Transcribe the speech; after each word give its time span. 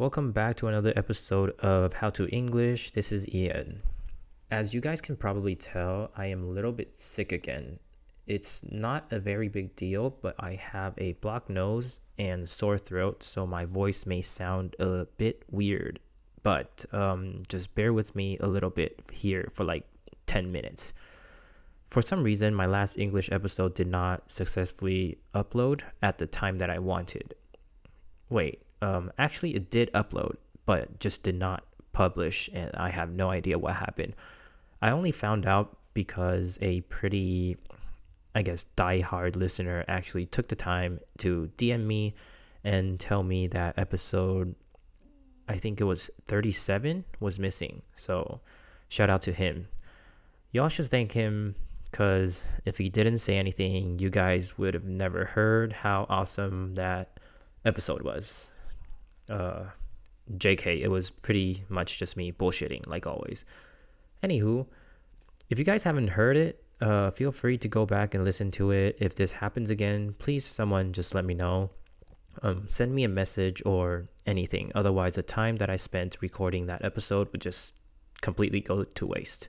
Welcome 0.00 0.32
back 0.32 0.56
to 0.56 0.66
another 0.66 0.94
episode 0.96 1.50
of 1.58 1.92
How 1.92 2.08
to 2.08 2.26
English. 2.28 2.92
This 2.92 3.12
is 3.12 3.28
Ian. 3.34 3.82
As 4.50 4.72
you 4.72 4.80
guys 4.80 5.02
can 5.02 5.14
probably 5.14 5.54
tell, 5.54 6.10
I 6.16 6.24
am 6.24 6.42
a 6.42 6.46
little 6.46 6.72
bit 6.72 6.94
sick 6.94 7.32
again. 7.32 7.78
It's 8.26 8.64
not 8.72 9.12
a 9.12 9.18
very 9.18 9.48
big 9.48 9.76
deal, 9.76 10.08
but 10.08 10.36
I 10.38 10.54
have 10.54 10.94
a 10.96 11.12
blocked 11.20 11.50
nose 11.50 12.00
and 12.16 12.48
sore 12.48 12.78
throat, 12.78 13.22
so 13.22 13.46
my 13.46 13.66
voice 13.66 14.06
may 14.06 14.22
sound 14.22 14.74
a 14.78 15.04
bit 15.18 15.42
weird. 15.50 16.00
But 16.42 16.86
um, 16.92 17.42
just 17.50 17.74
bear 17.74 17.92
with 17.92 18.16
me 18.16 18.38
a 18.38 18.46
little 18.46 18.70
bit 18.70 18.98
here 19.12 19.50
for 19.52 19.64
like 19.64 19.84
10 20.24 20.50
minutes. 20.50 20.94
For 21.90 22.00
some 22.00 22.22
reason, 22.22 22.54
my 22.54 22.64
last 22.64 22.96
English 22.96 23.30
episode 23.30 23.74
did 23.74 23.88
not 23.88 24.30
successfully 24.30 25.18
upload 25.34 25.82
at 26.02 26.16
the 26.16 26.26
time 26.26 26.56
that 26.56 26.70
I 26.70 26.78
wanted. 26.78 27.34
Wait, 28.30 28.62
um, 28.82 29.12
actually, 29.18 29.54
it 29.54 29.70
did 29.70 29.92
upload, 29.92 30.36
but 30.66 31.00
just 31.00 31.22
did 31.22 31.34
not 31.34 31.64
publish, 31.92 32.48
and 32.52 32.70
I 32.74 32.90
have 32.90 33.10
no 33.10 33.30
idea 33.30 33.58
what 33.58 33.76
happened. 33.76 34.14
I 34.80 34.90
only 34.90 35.12
found 35.12 35.46
out 35.46 35.76
because 35.92 36.58
a 36.62 36.80
pretty, 36.82 37.56
I 38.34 38.42
guess, 38.42 38.64
die-hard 38.64 39.36
listener 39.36 39.84
actually 39.88 40.26
took 40.26 40.48
the 40.48 40.56
time 40.56 41.00
to 41.18 41.50
DM 41.58 41.84
me 41.86 42.14
and 42.64 42.98
tell 42.98 43.22
me 43.22 43.46
that 43.48 43.78
episode, 43.78 44.54
I 45.48 45.56
think 45.56 45.80
it 45.80 45.84
was 45.84 46.10
37, 46.26 47.04
was 47.18 47.38
missing. 47.38 47.82
So, 47.94 48.40
shout 48.88 49.10
out 49.10 49.22
to 49.22 49.32
him. 49.32 49.68
Y'all 50.52 50.68
should 50.68 50.90
thank 50.90 51.12
him 51.12 51.54
because 51.90 52.46
if 52.64 52.78
he 52.78 52.88
didn't 52.88 53.18
say 53.18 53.36
anything, 53.36 53.98
you 53.98 54.10
guys 54.10 54.56
would 54.58 54.74
have 54.74 54.84
never 54.84 55.24
heard 55.24 55.72
how 55.72 56.06
awesome 56.08 56.74
that 56.74 57.18
episode 57.64 58.02
was. 58.02 58.49
Uh, 59.30 59.70
JK, 60.36 60.80
it 60.80 60.88
was 60.88 61.10
pretty 61.10 61.64
much 61.68 61.98
just 61.98 62.16
me 62.16 62.32
bullshitting, 62.32 62.86
like 62.86 63.06
always. 63.06 63.44
Anywho, 64.22 64.66
if 65.48 65.58
you 65.58 65.64
guys 65.64 65.82
haven't 65.82 66.08
heard 66.08 66.36
it, 66.36 66.62
uh, 66.80 67.10
feel 67.10 67.32
free 67.32 67.58
to 67.58 67.68
go 67.68 67.84
back 67.84 68.14
and 68.14 68.24
listen 68.24 68.50
to 68.52 68.70
it. 68.70 68.96
If 69.00 69.14
this 69.16 69.32
happens 69.32 69.70
again, 69.70 70.14
please 70.18 70.44
someone 70.46 70.92
just 70.92 71.14
let 71.14 71.24
me 71.24 71.34
know. 71.34 71.70
Um, 72.42 72.68
send 72.68 72.94
me 72.94 73.04
a 73.04 73.08
message 73.08 73.62
or 73.66 74.08
anything. 74.26 74.70
Otherwise, 74.74 75.16
the 75.16 75.22
time 75.22 75.56
that 75.56 75.68
I 75.68 75.76
spent 75.76 76.16
recording 76.20 76.66
that 76.66 76.84
episode 76.84 77.28
would 77.32 77.40
just 77.40 77.74
completely 78.20 78.60
go 78.60 78.84
to 78.84 79.06
waste. 79.06 79.48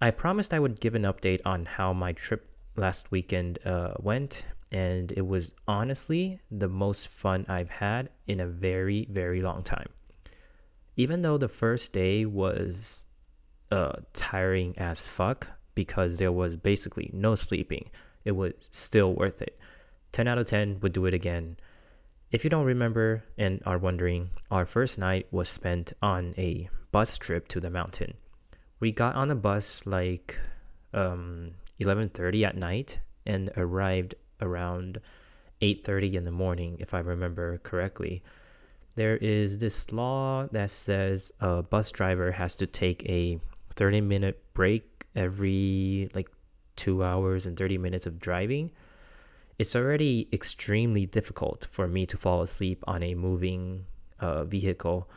I 0.00 0.10
promised 0.10 0.54
I 0.54 0.58
would 0.58 0.80
give 0.80 0.94
an 0.94 1.02
update 1.02 1.40
on 1.44 1.66
how 1.66 1.92
my 1.92 2.12
trip 2.12 2.48
last 2.76 3.10
weekend 3.10 3.58
uh, 3.64 3.94
went, 3.98 4.44
and 4.72 5.12
it 5.12 5.26
was 5.26 5.54
honestly 5.66 6.40
the 6.50 6.68
most 6.68 7.08
fun 7.08 7.46
I've 7.48 7.70
had 7.70 8.10
in 8.26 8.40
a 8.40 8.46
very, 8.46 9.06
very 9.10 9.42
long 9.42 9.62
time. 9.62 9.88
Even 10.96 11.22
though 11.22 11.38
the 11.38 11.48
first 11.48 11.92
day 11.92 12.24
was 12.24 13.06
uh, 13.70 13.92
tiring 14.12 14.76
as 14.78 15.06
fuck 15.06 15.48
because 15.74 16.18
there 16.18 16.32
was 16.32 16.56
basically 16.56 17.10
no 17.12 17.34
sleeping, 17.34 17.90
it 18.24 18.32
was 18.32 18.52
still 18.70 19.14
worth 19.14 19.40
it. 19.42 19.58
10 20.12 20.28
out 20.28 20.38
of 20.38 20.46
10 20.46 20.80
would 20.80 20.92
do 20.92 21.06
it 21.06 21.14
again. 21.14 21.56
If 22.30 22.44
you 22.44 22.50
don't 22.50 22.66
remember 22.66 23.24
and 23.38 23.62
are 23.66 23.78
wondering, 23.78 24.30
our 24.50 24.66
first 24.66 24.98
night 24.98 25.26
was 25.30 25.48
spent 25.48 25.92
on 26.02 26.34
a 26.36 26.68
bus 26.92 27.18
trip 27.18 27.48
to 27.48 27.60
the 27.60 27.70
mountain 27.70 28.14
we 28.80 28.90
got 28.90 29.14
on 29.14 29.30
a 29.30 29.36
bus 29.36 29.86
like 29.86 30.40
um 30.92 31.52
11:30 31.78 32.44
at 32.44 32.56
night 32.56 33.00
and 33.24 33.50
arrived 33.56 34.14
around 34.40 35.00
8:30 35.60 36.14
in 36.14 36.24
the 36.24 36.30
morning 36.30 36.76
if 36.80 36.94
I 36.94 37.00
remember 37.00 37.58
correctly. 37.58 38.22
There 38.96 39.16
is 39.16 39.58
this 39.58 39.92
law 39.92 40.46
that 40.52 40.70
says 40.70 41.32
a 41.40 41.62
bus 41.62 41.90
driver 41.90 42.32
has 42.32 42.56
to 42.56 42.66
take 42.66 43.08
a 43.08 43.38
30 43.76 44.00
minute 44.00 44.42
break 44.54 45.06
every 45.14 46.10
like 46.14 46.28
2 46.76 47.04
hours 47.04 47.46
and 47.46 47.56
30 47.56 47.78
minutes 47.78 48.06
of 48.06 48.18
driving. 48.18 48.70
It's 49.58 49.76
already 49.76 50.28
extremely 50.32 51.06
difficult 51.06 51.66
for 51.70 51.86
me 51.86 52.06
to 52.06 52.16
fall 52.16 52.42
asleep 52.42 52.82
on 52.86 53.02
a 53.02 53.14
moving 53.14 53.86
uh, 54.18 54.44
vehicle 54.44 55.08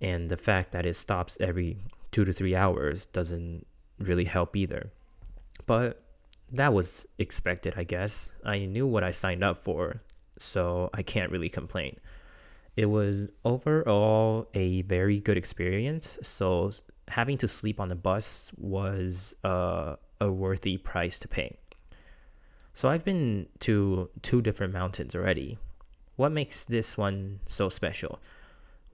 and 0.00 0.30
the 0.30 0.36
fact 0.36 0.72
that 0.72 0.86
it 0.86 0.94
stops 0.94 1.36
every 1.40 1.76
two 2.10 2.24
to 2.24 2.32
three 2.32 2.54
hours 2.54 3.06
doesn't 3.06 3.66
really 3.98 4.24
help 4.24 4.56
either. 4.56 4.90
But 5.66 6.02
that 6.52 6.72
was 6.72 7.06
expected, 7.18 7.74
I 7.76 7.84
guess. 7.84 8.32
I 8.44 8.66
knew 8.66 8.86
what 8.86 9.04
I 9.04 9.10
signed 9.10 9.44
up 9.44 9.58
for, 9.58 10.02
so 10.38 10.90
I 10.92 11.02
can't 11.02 11.30
really 11.30 11.48
complain. 11.48 11.98
It 12.76 12.86
was 12.86 13.30
overall 13.44 14.48
a 14.54 14.82
very 14.82 15.20
good 15.20 15.36
experience, 15.36 16.18
so 16.22 16.70
having 17.08 17.38
to 17.38 17.48
sleep 17.48 17.80
on 17.80 17.88
the 17.88 17.94
bus 17.94 18.52
was 18.56 19.34
uh, 19.44 19.96
a 20.20 20.30
worthy 20.30 20.76
price 20.76 21.18
to 21.20 21.28
pay. 21.28 21.58
So 22.72 22.88
I've 22.88 23.04
been 23.04 23.46
to 23.60 24.10
two 24.22 24.40
different 24.42 24.72
mountains 24.72 25.14
already. 25.14 25.58
What 26.16 26.32
makes 26.32 26.64
this 26.64 26.96
one 26.96 27.40
so 27.46 27.68
special? 27.68 28.20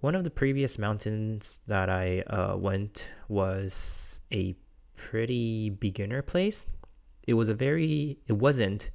One 0.01 0.15
of 0.15 0.25
the 0.25 0.31
previous 0.31 0.79
mountains 0.79 1.61
that 1.67 1.89
I 1.89 2.21
uh, 2.21 2.57
went 2.57 3.09
was 3.29 4.21
a 4.33 4.57
pretty 4.97 5.71
beginner 5.71 6.23
place. 6.23 6.67
It 7.27 7.35
was 7.35 7.49
a 7.49 7.55
very, 7.55 8.19
it 8.27 8.35
wasn't 8.35 8.91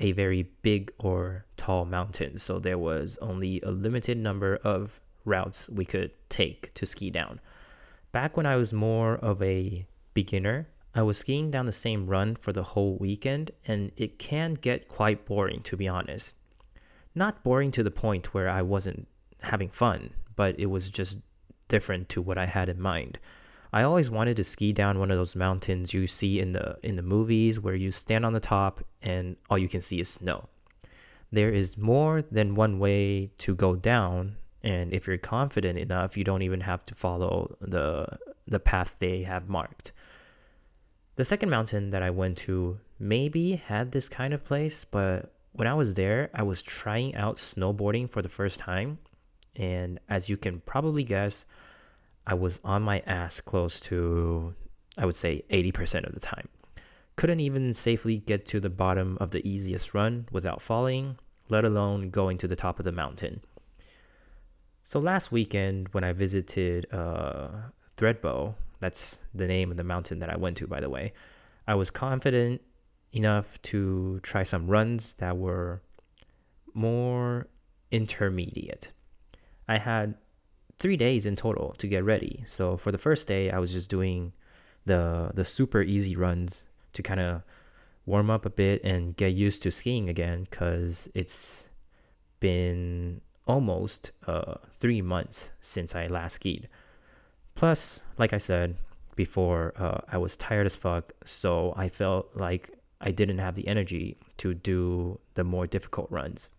a 0.00 0.12
very 0.12 0.50
big 0.62 0.92
or 0.98 1.46
tall 1.56 1.84
mountain, 1.84 2.38
so 2.38 2.58
there 2.58 2.78
was 2.78 3.18
only 3.22 3.60
a 3.62 3.70
limited 3.70 4.18
number 4.18 4.56
of 4.56 5.00
routes 5.24 5.68
we 5.68 5.84
could 5.84 6.10
take 6.28 6.74
to 6.74 6.86
ski 6.86 7.10
down. 7.10 7.40
Back 8.10 8.36
when 8.36 8.46
I 8.46 8.56
was 8.56 8.72
more 8.72 9.16
of 9.16 9.40
a 9.42 9.86
beginner, 10.12 10.68
I 10.94 11.02
was 11.02 11.18
skiing 11.18 11.50
down 11.50 11.66
the 11.66 11.72
same 11.72 12.06
run 12.06 12.36
for 12.36 12.52
the 12.52 12.62
whole 12.62 12.96
weekend, 12.98 13.52
and 13.66 13.92
it 13.96 14.18
can 14.18 14.54
get 14.54 14.88
quite 14.88 15.24
boring 15.24 15.62
to 15.62 15.76
be 15.76 15.88
honest. 15.88 16.36
Not 17.14 17.42
boring 17.42 17.70
to 17.72 17.82
the 17.82 17.90
point 17.90 18.34
where 18.34 18.48
I 18.48 18.62
wasn't 18.62 19.06
having 19.40 19.68
fun, 19.70 20.10
but 20.36 20.58
it 20.58 20.66
was 20.66 20.90
just 20.90 21.20
different 21.68 22.08
to 22.10 22.20
what 22.20 22.38
I 22.38 22.46
had 22.46 22.68
in 22.68 22.80
mind. 22.80 23.18
I 23.72 23.84
always 23.84 24.10
wanted 24.10 24.36
to 24.36 24.44
ski 24.44 24.72
down 24.72 24.98
one 24.98 25.10
of 25.10 25.16
those 25.16 25.34
mountains 25.34 25.94
you 25.94 26.06
see 26.06 26.40
in 26.40 26.52
the 26.52 26.76
in 26.82 26.96
the 26.96 27.02
movies 27.02 27.58
where 27.58 27.74
you 27.74 27.90
stand 27.90 28.26
on 28.26 28.34
the 28.34 28.40
top 28.40 28.84
and 29.00 29.36
all 29.48 29.56
you 29.56 29.68
can 29.68 29.80
see 29.80 29.98
is 30.00 30.08
snow. 30.08 30.48
There 31.30 31.50
is 31.50 31.78
more 31.78 32.20
than 32.20 32.54
one 32.54 32.78
way 32.78 33.30
to 33.38 33.54
go 33.54 33.74
down 33.74 34.36
and 34.62 34.92
if 34.92 35.06
you're 35.06 35.18
confident 35.18 35.78
enough, 35.78 36.16
you 36.16 36.22
don't 36.22 36.42
even 36.42 36.60
have 36.60 36.84
to 36.86 36.94
follow 36.94 37.56
the 37.60 38.06
the 38.46 38.60
path 38.60 38.96
they 38.98 39.22
have 39.22 39.48
marked. 39.48 39.92
The 41.16 41.24
second 41.24 41.48
mountain 41.48 41.90
that 41.90 42.02
I 42.02 42.10
went 42.10 42.36
to 42.38 42.78
maybe 42.98 43.56
had 43.56 43.92
this 43.92 44.08
kind 44.08 44.34
of 44.34 44.44
place, 44.44 44.84
but 44.84 45.32
when 45.52 45.68
I 45.68 45.74
was 45.74 45.94
there, 45.94 46.30
I 46.34 46.42
was 46.42 46.62
trying 46.62 47.14
out 47.14 47.36
snowboarding 47.36 48.10
for 48.10 48.20
the 48.20 48.28
first 48.28 48.58
time 48.60 48.98
and 49.56 49.98
as 50.08 50.28
you 50.28 50.36
can 50.36 50.60
probably 50.60 51.04
guess, 51.04 51.44
I 52.26 52.34
was 52.34 52.60
on 52.64 52.82
my 52.82 53.00
ass 53.06 53.40
close 53.40 53.80
to, 53.80 54.54
I 54.96 55.06
would 55.06 55.16
say, 55.16 55.44
80% 55.50 56.06
of 56.06 56.14
the 56.14 56.20
time. 56.20 56.48
Couldn't 57.16 57.40
even 57.40 57.74
safely 57.74 58.18
get 58.18 58.46
to 58.46 58.60
the 58.60 58.70
bottom 58.70 59.18
of 59.20 59.32
the 59.32 59.46
easiest 59.46 59.92
run 59.92 60.26
without 60.30 60.62
falling, 60.62 61.18
let 61.48 61.64
alone 61.64 62.10
going 62.10 62.38
to 62.38 62.48
the 62.48 62.56
top 62.56 62.78
of 62.78 62.84
the 62.84 62.92
mountain. 62.92 63.42
So 64.82 64.98
last 64.98 65.30
weekend, 65.30 65.88
when 65.92 66.04
I 66.04 66.12
visited 66.12 66.86
uh, 66.92 67.48
Thredbo, 67.96 68.54
that's 68.80 69.18
the 69.34 69.46
name 69.46 69.70
of 69.70 69.76
the 69.76 69.84
mountain 69.84 70.18
that 70.18 70.30
I 70.30 70.36
went 70.36 70.56
to, 70.58 70.66
by 70.66 70.80
the 70.80 70.90
way, 70.90 71.12
I 71.66 71.74
was 71.74 71.90
confident 71.90 72.62
enough 73.12 73.60
to 73.62 74.20
try 74.22 74.42
some 74.42 74.66
runs 74.66 75.14
that 75.14 75.36
were 75.36 75.82
more 76.74 77.46
intermediate. 77.90 78.92
I 79.68 79.78
had 79.78 80.14
three 80.82 80.96
days 80.96 81.24
in 81.24 81.36
total 81.36 81.72
to 81.78 81.86
get 81.86 82.04
ready. 82.04 82.42
So 82.44 82.76
for 82.76 82.90
the 82.90 82.98
first 82.98 83.28
day, 83.28 83.50
I 83.50 83.58
was 83.60 83.72
just 83.72 83.88
doing 83.88 84.32
the 84.84 85.30
the 85.32 85.44
super 85.44 85.80
easy 85.80 86.16
runs 86.16 86.64
to 86.92 87.02
kind 87.02 87.20
of 87.20 87.42
warm 88.04 88.28
up 88.30 88.44
a 88.44 88.50
bit 88.50 88.82
and 88.82 89.16
get 89.16 89.32
used 89.32 89.62
to 89.62 89.70
skiing 89.70 90.08
again 90.08 90.48
because 90.50 91.08
it's 91.14 91.68
been 92.40 93.20
almost 93.46 94.10
uh, 94.26 94.56
three 94.80 95.00
months 95.00 95.52
since 95.60 95.94
I 95.94 96.08
last 96.08 96.34
skied. 96.34 96.68
Plus, 97.54 98.02
like 98.18 98.32
I 98.32 98.38
said 98.38 98.76
before, 99.14 99.72
uh, 99.76 100.00
I 100.10 100.18
was 100.18 100.36
tired 100.36 100.66
as 100.66 100.74
fuck, 100.74 101.12
so 101.24 101.72
I 101.76 101.88
felt 101.88 102.30
like 102.34 102.70
I 103.00 103.12
didn't 103.12 103.38
have 103.38 103.54
the 103.54 103.68
energy 103.68 104.16
to 104.38 104.54
do 104.54 105.20
the 105.34 105.44
more 105.44 105.66
difficult 105.68 106.10
runs. 106.10 106.50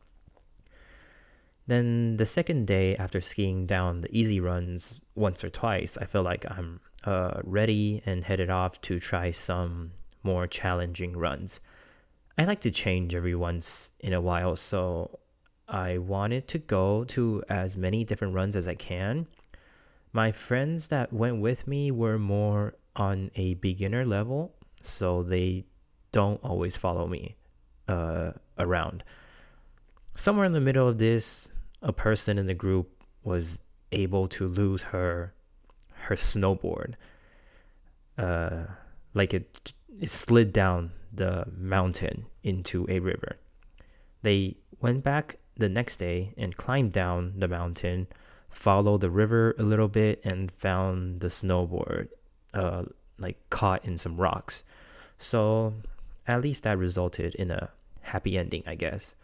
Then 1.68 2.18
the 2.18 2.26
second 2.26 2.68
day 2.68 2.96
after 2.98 3.22
skiing 3.22 3.66
down 3.66 4.02
the 4.02 4.18
easy 4.18 4.40
runs 4.40 5.02
once 5.16 5.44
or 5.44 5.50
twice, 5.50 5.98
I 5.98 6.06
feel 6.06 6.24
like 6.24 6.46
I'm 6.50 6.82
uh, 7.06 7.42
ready 7.44 8.02
and 8.06 8.24
headed 8.24 8.50
off 8.50 8.82
to 8.82 9.00
try 9.00 9.32
some 9.32 9.92
more 10.24 10.48
challenging 10.48 11.16
runs. 11.16 11.62
I 12.38 12.46
like 12.46 12.62
to 12.62 12.72
change 12.72 13.16
every 13.16 13.36
once 13.36 13.92
in 14.00 14.14
a 14.14 14.22
while, 14.22 14.56
so 14.56 15.20
I 15.68 15.98
wanted 16.00 16.48
to 16.50 16.58
go 16.58 17.04
to 17.06 17.44
as 17.48 17.78
many 17.78 18.04
different 18.04 18.34
runs 18.34 18.56
as 18.56 18.68
I 18.68 18.76
can. 18.76 19.28
My 20.12 20.32
friends 20.32 20.90
that 20.90 21.14
went 21.14 21.42
with 21.42 21.68
me 21.68 21.92
were 21.92 22.20
more 22.20 22.76
on 22.96 23.30
a 23.36 23.56
beginner 23.56 24.06
level, 24.06 24.54
so 24.82 25.24
they 25.24 25.66
don't 26.12 26.44
always 26.44 26.78
follow 26.78 27.08
me 27.08 27.38
uh, 27.88 28.32
around. 28.58 29.04
Somewhere 30.16 30.46
in 30.46 30.52
the 30.52 30.62
middle 30.62 30.88
of 30.88 30.98
this, 31.00 31.52
a 31.82 31.92
person 31.92 32.38
in 32.38 32.46
the 32.46 32.54
group 32.54 33.04
was 33.24 33.62
able 33.92 34.28
to 34.28 34.48
lose 34.48 34.84
her 34.84 35.34
her 36.04 36.16
snowboard. 36.16 36.96
Uh, 38.18 38.64
like 39.14 39.34
it, 39.34 39.74
it 40.00 40.10
slid 40.10 40.52
down 40.52 40.92
the 41.14 41.46
mountain 41.56 42.26
into 42.44 42.86
a 42.90 43.00
river. 43.00 43.38
They 44.22 44.58
went 44.82 45.04
back 45.04 45.38
the 45.56 45.70
next 45.70 45.98
day 45.98 46.34
and 46.38 46.58
climbed 46.58 46.92
down 46.92 47.34
the 47.38 47.48
mountain, 47.48 48.08
followed 48.50 49.02
the 49.02 49.10
river 49.10 49.56
a 49.58 49.64
little 49.64 49.88
bit, 49.88 50.22
and 50.24 50.52
found 50.52 51.22
the 51.22 51.28
snowboard 51.28 52.10
uh, 52.54 52.84
like 53.18 53.38
caught 53.50 53.86
in 53.86 53.98
some 53.98 54.18
rocks. 54.18 54.64
So 55.18 55.74
at 56.28 56.42
least 56.42 56.64
that 56.64 56.78
resulted 56.78 57.36
in 57.36 57.52
a 57.52 57.70
happy 58.02 58.38
ending, 58.38 58.64
I 58.66 58.76
guess. 58.76 59.16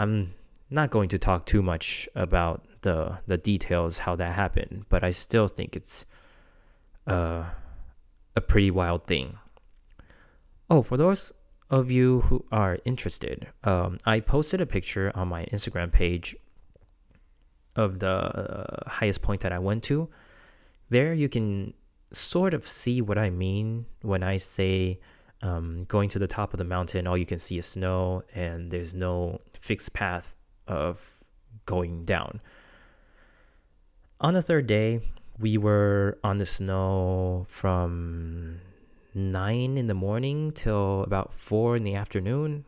I'm 0.00 0.30
not 0.70 0.88
going 0.90 1.10
to 1.10 1.18
talk 1.18 1.44
too 1.44 1.60
much 1.60 2.08
about 2.14 2.64
the 2.80 3.18
the 3.26 3.36
details 3.36 3.98
how 4.00 4.16
that 4.16 4.32
happened, 4.32 4.86
but 4.88 5.04
I 5.04 5.10
still 5.10 5.46
think 5.46 5.76
it's 5.76 6.06
uh, 7.06 7.44
a 8.34 8.40
pretty 8.40 8.70
wild 8.70 9.06
thing. 9.06 9.38
Oh, 10.70 10.80
for 10.82 10.96
those 10.96 11.34
of 11.68 11.90
you 11.90 12.22
who 12.22 12.46
are 12.50 12.78
interested, 12.86 13.48
um, 13.62 13.98
I 14.06 14.20
posted 14.20 14.62
a 14.62 14.66
picture 14.66 15.12
on 15.14 15.28
my 15.28 15.44
Instagram 15.52 15.92
page 15.92 16.34
of 17.76 17.98
the 17.98 18.08
uh, 18.08 18.88
highest 18.88 19.20
point 19.20 19.42
that 19.42 19.52
I 19.52 19.58
went 19.58 19.82
to. 19.84 20.08
There, 20.88 21.12
you 21.12 21.28
can 21.28 21.74
sort 22.10 22.54
of 22.54 22.66
see 22.66 23.02
what 23.02 23.18
I 23.18 23.28
mean 23.28 23.84
when 24.00 24.22
I 24.22 24.38
say 24.38 24.98
um, 25.42 25.84
going 25.84 26.08
to 26.10 26.18
the 26.18 26.26
top 26.26 26.52
of 26.52 26.58
the 26.58 26.64
mountain, 26.64 27.06
all 27.06 27.16
you 27.16 27.26
can 27.26 27.38
see 27.38 27.58
is 27.58 27.66
snow, 27.66 28.22
and 28.34 28.70
there's 28.70 28.94
no 28.94 29.38
fixed 29.58 29.92
path 29.92 30.36
of 30.66 31.24
going 31.66 32.04
down. 32.04 32.40
On 34.20 34.34
the 34.34 34.42
third 34.42 34.66
day, 34.66 35.00
we 35.38 35.56
were 35.56 36.18
on 36.22 36.36
the 36.36 36.44
snow 36.44 37.44
from 37.48 38.60
9 39.14 39.78
in 39.78 39.86
the 39.86 39.94
morning 39.94 40.52
till 40.52 41.02
about 41.04 41.32
4 41.32 41.76
in 41.76 41.84
the 41.84 41.94
afternoon. 41.94 42.66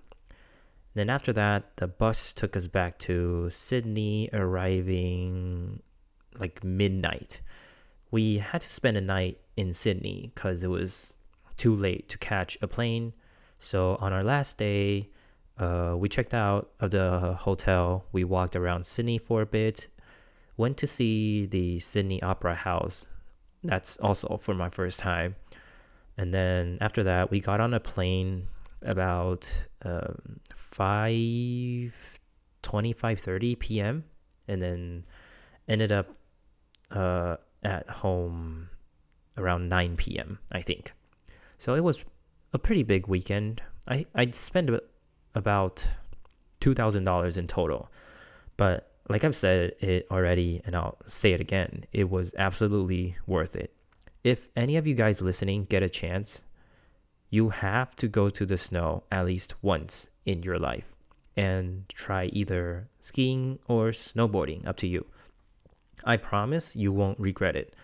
Then 0.94 1.10
after 1.10 1.32
that, 1.34 1.76
the 1.76 1.88
bus 1.88 2.32
took 2.32 2.56
us 2.56 2.68
back 2.68 2.98
to 3.00 3.50
Sydney, 3.50 4.30
arriving 4.32 5.82
like 6.38 6.64
midnight. 6.64 7.40
We 8.10 8.38
had 8.38 8.62
to 8.62 8.68
spend 8.68 8.96
a 8.96 9.00
night 9.00 9.38
in 9.56 9.74
Sydney 9.74 10.32
because 10.34 10.64
it 10.64 10.68
was 10.68 11.16
too 11.62 11.76
late 11.76 12.08
to 12.08 12.18
catch 12.18 12.58
a 12.60 12.66
plane. 12.66 13.12
So 13.60 13.96
on 14.00 14.12
our 14.12 14.24
last 14.24 14.58
day, 14.58 15.10
uh, 15.58 15.94
we 15.96 16.08
checked 16.08 16.34
out 16.34 16.72
of 16.80 16.90
the 16.90 17.34
hotel. 17.38 18.04
We 18.10 18.24
walked 18.24 18.56
around 18.56 18.84
Sydney 18.84 19.18
for 19.18 19.42
a 19.42 19.46
bit. 19.46 19.86
Went 20.56 20.76
to 20.78 20.88
see 20.88 21.46
the 21.46 21.78
Sydney 21.78 22.20
Opera 22.20 22.56
House. 22.56 23.06
That's 23.62 23.96
also 23.98 24.38
for 24.38 24.54
my 24.54 24.70
first 24.70 24.98
time. 24.98 25.36
And 26.18 26.34
then 26.34 26.78
after 26.80 27.04
that, 27.04 27.30
we 27.30 27.38
got 27.38 27.60
on 27.60 27.74
a 27.74 27.80
plane 27.80 28.48
about 28.82 29.66
um, 29.84 30.40
5 30.52 32.18
25 32.62 33.18
30 33.20 33.54
p.m. 33.54 34.04
and 34.48 34.60
then 34.60 35.04
ended 35.68 35.92
up 35.92 36.08
uh, 36.90 37.36
at 37.62 37.88
home 37.88 38.68
around 39.36 39.68
9 39.68 39.94
p.m. 39.96 40.40
I 40.50 40.60
think. 40.60 40.92
So 41.62 41.76
it 41.76 41.84
was 41.84 42.04
a 42.52 42.58
pretty 42.58 42.82
big 42.82 43.06
weekend. 43.06 43.62
I 43.86 44.06
I 44.16 44.28
spent 44.32 44.68
about 45.32 45.86
two 46.58 46.74
thousand 46.74 47.04
dollars 47.04 47.38
in 47.38 47.46
total, 47.46 47.88
but 48.56 48.90
like 49.08 49.22
I've 49.22 49.36
said 49.36 49.76
it 49.78 50.08
already, 50.10 50.60
and 50.64 50.74
I'll 50.74 50.98
say 51.06 51.34
it 51.34 51.40
again, 51.40 51.84
it 51.92 52.10
was 52.10 52.34
absolutely 52.36 53.16
worth 53.28 53.54
it. 53.54 53.72
If 54.24 54.48
any 54.56 54.76
of 54.76 54.88
you 54.88 54.96
guys 54.96 55.22
listening 55.22 55.66
get 55.66 55.84
a 55.84 55.88
chance, 55.88 56.42
you 57.30 57.50
have 57.50 57.94
to 57.94 58.08
go 58.08 58.28
to 58.28 58.44
the 58.44 58.58
snow 58.58 59.04
at 59.12 59.26
least 59.26 59.54
once 59.62 60.10
in 60.26 60.42
your 60.42 60.58
life 60.58 60.96
and 61.36 61.88
try 61.88 62.24
either 62.32 62.88
skiing 63.00 63.60
or 63.68 63.90
snowboarding, 63.90 64.66
up 64.66 64.78
to 64.78 64.88
you. 64.88 65.06
I 66.04 66.16
promise 66.16 66.74
you 66.74 66.90
won't 66.90 67.20
regret 67.20 67.54
it. 67.54 67.76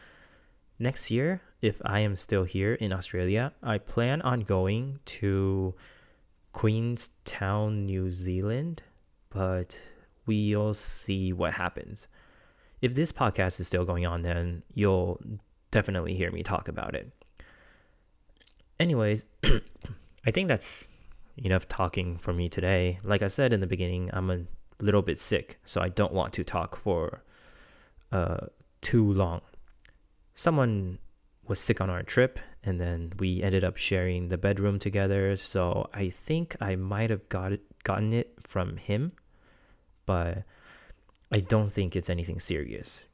Next 0.79 1.11
year, 1.11 1.43
if 1.61 1.83
I 1.85 2.01
am 2.01 2.15
still 2.15 2.45
here 2.45 2.75
in 2.75 2.93
Australia, 2.93 3.53
I 3.63 3.79
plan 3.79 4.23
on 4.23 4.41
going 4.41 5.01
to 5.07 5.75
Queenstown, 6.53 7.85
New 7.85 8.13
Zealand, 8.13 8.83
but 9.31 9.79
we'll 10.25 10.75
see 10.75 11.33
what 11.33 11.55
happens. 11.55 12.07
If 12.81 12.95
this 12.95 13.11
podcast 13.11 13.59
is 13.59 13.67
still 13.67 13.85
going 13.85 14.07
on, 14.07 14.23
then 14.23 14.63
you'll 14.73 15.21
definitely 15.73 16.15
hear 16.15 16.31
me 16.31 16.45
talk 16.45 16.69
about 16.69 16.95
it. 16.95 17.11
Anyways, 18.79 19.27
I 20.27 20.31
think 20.31 20.47
that's 20.47 20.89
enough 21.37 21.67
talking 21.67 22.17
for 22.17 22.33
me 22.33 22.49
today. 22.49 22.99
Like 23.03 23.23
I 23.23 23.29
said 23.29 23.53
in 23.53 23.59
the 23.59 23.67
beginning, 23.67 24.11
I'm 24.13 24.31
a 24.31 24.45
little 24.81 25.03
bit 25.03 25.19
sick, 25.19 25.59
so 25.65 25.81
I 25.81 25.89
don't 25.89 26.13
want 26.13 26.33
to 26.35 26.45
talk 26.45 26.77
for 26.77 27.25
uh, 28.13 28.47
too 28.81 29.13
long. 29.13 29.41
Someone 30.39 31.01
was 31.49 31.59
sick 31.59 31.81
on 31.81 31.91
our 31.91 32.05
trip, 32.05 32.39
and 32.63 32.81
then 32.81 33.13
we 33.19 33.43
ended 33.43 33.65
up 33.65 33.77
sharing 33.77 34.29
the 34.29 34.39
bedroom 34.39 34.79
together. 34.79 35.35
So 35.35 35.91
I 35.93 36.11
think 36.11 36.55
I 36.61 36.77
might 36.77 37.11
have 37.11 37.29
got 37.29 37.51
it, 37.51 37.63
gotten 37.83 38.13
it 38.13 38.35
from 38.39 38.77
him, 38.77 39.15
but 40.07 40.45
I 41.33 41.41
don't 41.41 41.73
think 41.73 41.97
it's 41.97 42.09
anything 42.09 42.39
serious. 42.39 43.09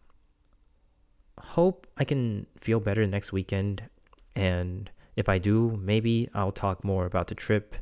Hope 1.39 1.87
I 1.97 2.05
can 2.05 2.47
feel 2.59 2.79
better 2.79 3.07
next 3.07 3.33
weekend, 3.33 3.89
and 4.37 4.91
if 5.17 5.27
I 5.27 5.39
do, 5.39 5.81
maybe 5.81 6.29
I'll 6.35 6.53
talk 6.53 6.85
more 6.85 7.07
about 7.07 7.29
the 7.29 7.35
trip 7.35 7.75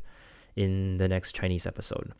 in 0.54 0.98
the 0.98 1.08
next 1.08 1.34
Chinese 1.34 1.66
episode. 1.66 2.12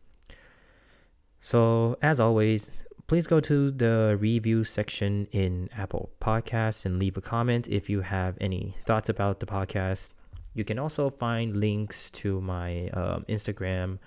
So, 1.39 1.95
as 2.01 2.19
always, 2.19 2.83
please 3.07 3.27
go 3.27 3.39
to 3.39 3.71
the 3.71 4.17
review 4.19 4.63
section 4.63 5.27
in 5.31 5.69
Apple 5.75 6.11
Podcasts 6.21 6.85
and 6.85 6.99
leave 6.99 7.17
a 7.17 7.21
comment 7.21 7.67
if 7.67 7.89
you 7.89 8.01
have 8.01 8.37
any 8.39 8.75
thoughts 8.85 9.09
about 9.09 9.39
the 9.39 9.45
podcast. 9.45 10.11
You 10.53 10.63
can 10.63 10.79
also 10.79 11.09
find 11.09 11.57
links 11.57 12.09
to 12.11 12.39
my 12.41 12.89
um, 12.89 13.25
Instagram 13.27 13.99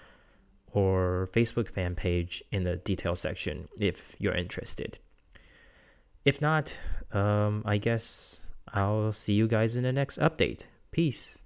or 0.73 1.29
Facebook 1.33 1.69
fan 1.69 1.95
page 1.95 2.43
in 2.53 2.65
the 2.65 2.77
details 2.77 3.21
section 3.21 3.69
if 3.81 4.15
you're 4.19 4.35
interested. 4.35 4.99
If 6.25 6.41
not, 6.41 6.77
um, 7.13 7.63
I 7.65 7.79
guess 7.79 8.51
I'll 8.73 9.13
see 9.13 9.35
you 9.35 9.49
guys 9.49 9.77
in 9.77 9.85
the 9.85 9.93
next 9.93 10.19
update. 10.19 10.67
Peace. 10.91 11.39